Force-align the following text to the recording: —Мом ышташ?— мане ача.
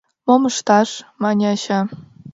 —Мом 0.27 0.43
ышташ?— 0.51 0.89
мане 1.21 1.45
ача. 1.53 1.79